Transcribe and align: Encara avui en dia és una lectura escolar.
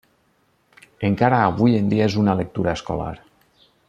Encara 1.09 1.41
avui 1.49 1.77
en 1.81 1.91
dia 1.93 2.07
és 2.13 2.17
una 2.25 2.35
lectura 2.43 2.77
escolar. 2.81 3.13